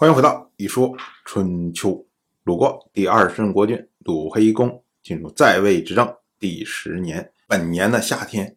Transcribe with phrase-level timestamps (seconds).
[0.00, 1.90] 欢迎回到《一说春秋》。
[2.44, 8.56] 鲁国第二十任国君鲁黑公进入在位执政第十年，本年的夏天，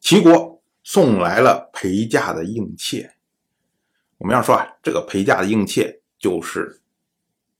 [0.00, 3.10] 齐国送来了陪嫁的应妾。
[4.18, 6.82] 我们要说啊，这个陪嫁的应妾就是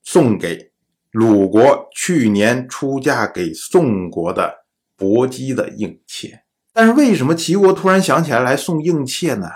[0.02, 0.70] 送给
[1.10, 6.44] 鲁国去年出嫁给宋国的伯姬的应妾。
[6.74, 9.48] 但是为什么齐国突然想起来来送应妾呢？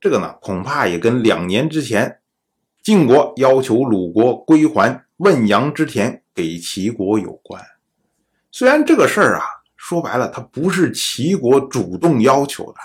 [0.00, 2.18] 这个呢，恐怕也跟两年之前。
[2.82, 7.62] 晋国要求鲁国归还汶阳之田给齐国有关，
[8.50, 9.44] 虽然这个事儿啊，
[9.76, 12.78] 说白了，它不是齐国主动要求的，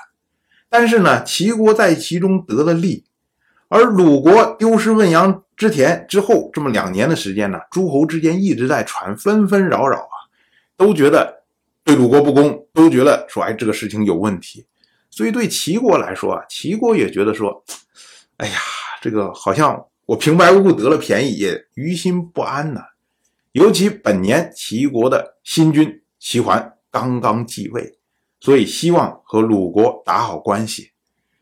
[0.67, 3.05] 但是呢，齐国在其中得了利，
[3.69, 10.27] 而鲁国丢失汶阳之田之后，这么两年的时间呢，诸侯之间一直在传，纷纷扰扰啊，
[10.75, 11.43] 都觉得
[11.85, 14.67] 对鲁国不公，都觉得说，哎，这个事情有问题，
[15.09, 17.63] 所以对齐国来说啊，齐国也觉得说，
[18.35, 18.59] 哎呀。
[19.05, 22.81] 这个好像我平白无故得了便宜，也于心不安呐。
[23.51, 27.99] 尤其本年齐国的新君齐桓刚刚继位，
[28.39, 30.89] 所以希望和鲁国打好关系，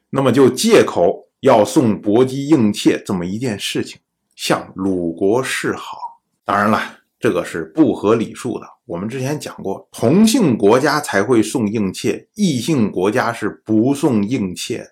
[0.09, 3.98] 那么就借口要送伯姬应妾这么一件事情
[4.36, 5.98] 向鲁国示好。
[6.44, 6.77] 当然了，
[7.17, 8.67] 这个是不合礼数的。
[8.83, 14.92] 我们之前讲过，同姓国家才会送应妾，异姓国家是不送应妾的。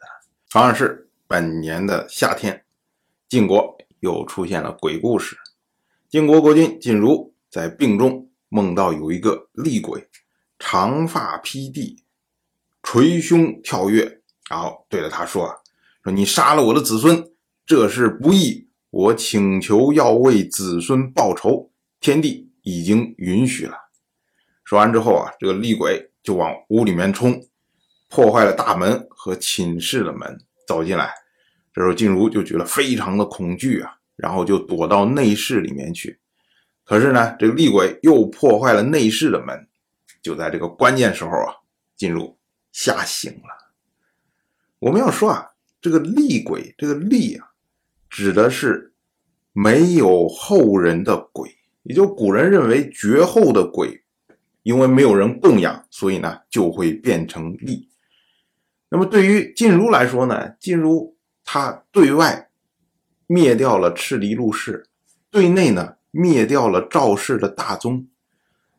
[0.50, 1.10] 反而是。
[1.32, 2.66] 本年的夏天，
[3.30, 5.38] 晋国又出现了鬼故事。
[6.10, 10.10] 晋国国君晋如在病中梦到有一个厉鬼，
[10.60, 12.04] 长发披地，
[12.84, 15.56] 捶胸跳跃，然后对着他说
[16.04, 17.32] ：“说你杀了我的子孙，
[17.66, 23.78] 这是不义，我请求要为子孙报仇，天地已经允许了。”
[24.66, 27.42] 说完之后啊，这个厉鬼就往屋里面冲，
[28.10, 31.21] 破坏了大门和寝室的门，走进来。
[31.74, 36.20] 这时候，静茹就觉得非常的恐惧啊，然后就躲到内室里面去。
[36.84, 39.68] 可是呢，这个厉鬼又破坏了内室的门。
[40.22, 41.56] 就在这个关键时候啊，
[41.96, 42.38] 晋如
[42.74, 43.74] 吓醒了。
[44.80, 47.48] 我们要说啊，这个厉鬼，这个厉啊，
[48.10, 48.94] 指的是
[49.54, 54.04] 没有后人的鬼，也就古人认为绝后的鬼，
[54.64, 57.88] 因为没有人供养，所以呢就会变成厉。
[58.90, 61.16] 那么对于静茹来说呢，静茹。
[61.44, 62.50] 他对外
[63.28, 64.88] 灭掉了赤离陆氏，
[65.30, 68.08] 对内呢灭掉了赵氏的大宗，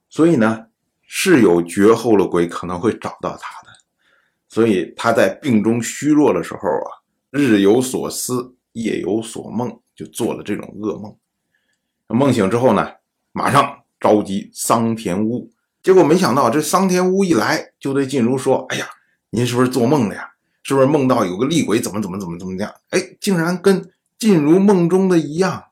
[0.08, 0.66] 所以呢
[1.02, 3.68] 是有绝后的鬼可能会找到他的，
[4.48, 11.16] 所以他在病中虚弱的时候啊，日有所思，夜有所梦，就做了这种噩梦。
[12.08, 12.90] 梦醒之后呢，
[13.32, 15.50] 马上召集桑田屋，
[15.82, 18.86] 结果没想到这桑田屋一来，就对静如说：“哎呀，
[19.30, 20.31] 您是不是做梦了呀？”
[20.62, 22.72] 是不是梦到有个厉鬼怎么怎么怎么怎么样？
[22.90, 25.64] 哎，竟然跟静如梦中的一样。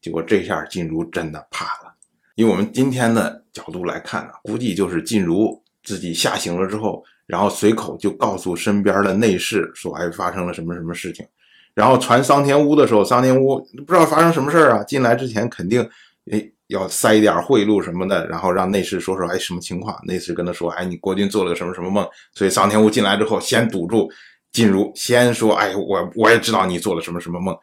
[0.00, 1.94] 结果这下静如真的怕了。
[2.34, 11.26] 以我们今天的角度来看呢，估计就是静如自己吓醒了之后，然后随口就告诉身边的内侍说：“哎，发生了什么什么事情。”
[11.74, 15.88] 然后传桑田屋的时候，桑田屋不知道发生什么事啊，进来之前肯定
[16.30, 16.50] 哎。
[16.68, 19.98] 要塞一点贿赂什么的，然后让内侍说说，哎，什么情况？
[20.06, 22.08] 内侍跟他说，哎，你国君做了个什么什么梦？
[22.32, 24.10] 所以桑田屋进来之后，先堵住
[24.50, 27.54] 进如，先说，哎，我我也知道你做了什么什么梦。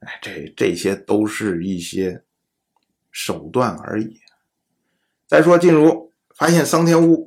[0.00, 2.22] 哎，这这些都是一些
[3.10, 4.18] 手段而已。
[5.26, 7.26] 再说进如发现桑田屋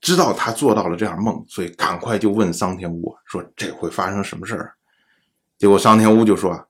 [0.00, 4.74] 知道他做到了这样梦，所以赶快就问桑田屋说，这会发生什么事儿？
[5.58, 6.68] 结果桑田屋就说，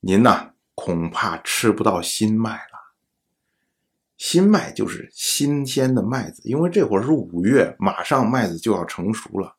[0.00, 2.75] 您呐，恐怕吃不到新麦了。
[4.16, 9.54] 新麦就是新鲜的麦子，因为这会儿是五月，马上麦子就要成熟了。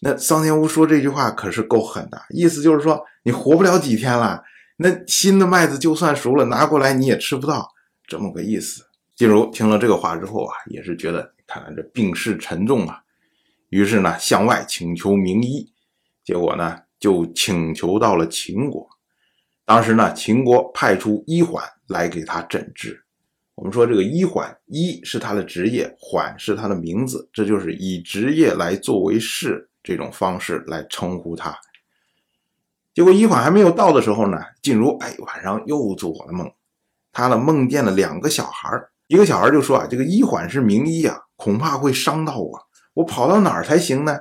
[0.00, 4.42] 那桑田屋说这句话可是够狠的，意思就是说你活不了几天了。
[4.76, 7.70] 那新的麦子就算熟了，拿过来你也吃不到，
[8.06, 8.84] 这么个意思。
[9.14, 13.00] 晋如听了这个话之后啊，也是觉得看来这病势沉重啊，
[13.68, 15.72] 于是呢向外请求名医，
[16.24, 18.88] 结果呢就请求到了秦国。
[19.64, 23.03] 当时呢秦国派出医缓来给他诊治。
[23.54, 31.56] 我们说这个医缓，医是他的职业，缓是他的名字，这就是以职业来作为事这种方式来称呼他。
[32.92, 36.52] 结果医缓还没有到的时候呢，晋如哎晚上又做了梦，
[37.12, 38.68] 他呢梦见了两个小孩
[39.06, 42.58] 一个小孩就说啊，这个医缓是名医啊，恐怕会伤到我，
[42.94, 44.18] 我跑到哪儿才行呢？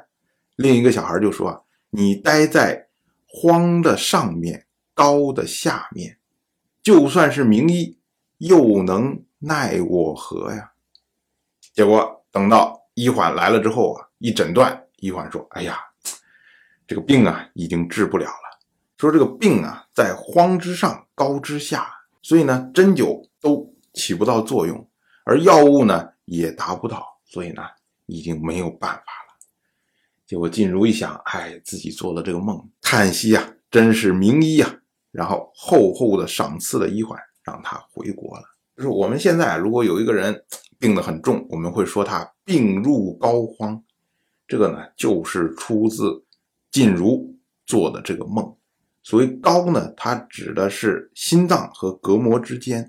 [0.55, 2.87] 另一个小孩就说，你待在
[3.25, 6.17] 荒的上面，高的下面，
[6.83, 7.97] 就算是名医。
[8.47, 10.71] 又能奈我何呀？
[11.73, 15.79] 结果等到医缓来了之后啊，一诊断，医缓说：“哎呀，
[16.85, 18.59] 这个病啊，已经治不了了。
[18.97, 21.89] 说这个病啊，在荒之上，高之下，
[22.21, 24.89] 所以呢，针灸都起不到作用，
[25.23, 27.63] 而药物呢也达不到，所以呢，
[28.07, 29.33] 已经没有办法了。
[30.25, 34.79] 结果静茹一想，哎，自己做了这个梦，叹息呀，真是名医呀。
[35.11, 38.43] 然后厚厚的赏赐了医患，让他回国了。
[38.75, 40.43] 就是我们现在如果有一个人
[40.79, 43.81] 病得很重，我们会说他病入膏肓，
[44.47, 46.25] 这个呢就是出自
[46.71, 47.35] 晋如
[47.65, 48.55] 做的这个梦。
[49.03, 52.83] 所谓膏呢，它指的是心脏和隔膜之间；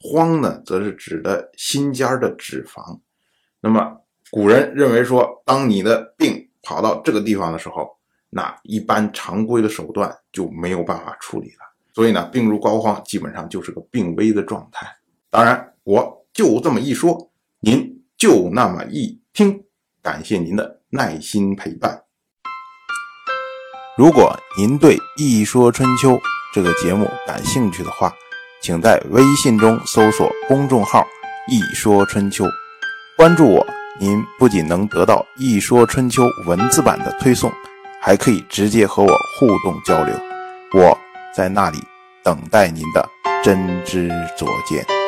[0.00, 2.98] 肓呢，则是指的心尖的脂肪。
[3.60, 7.88] 那么古人认为说，当你的病跑到这个地方的时候，
[8.30, 11.69] 那一般常规的手段就没有办法处理了。
[12.00, 14.86] 所以呢，病入膏肓基本上就是个病危的状态。
[15.28, 17.30] 当然，我就这么一说，
[17.60, 19.62] 您就那么一听。
[20.02, 22.00] 感谢您的耐心陪伴。
[23.98, 26.12] 如果您对《一说春秋》
[26.54, 28.10] 这个节目感兴趣的话，
[28.62, 31.04] 请在微信中搜索公众号
[31.52, 32.46] “一说春秋”，
[33.14, 33.66] 关注我。
[33.98, 37.52] 您不仅能得到《一说春秋》文字版的推送，
[38.00, 40.18] 还可以直接和我互动交流。
[40.72, 40.98] 我
[41.36, 41.78] 在那里
[42.22, 43.08] 等待您的
[43.42, 44.99] 真知灼见。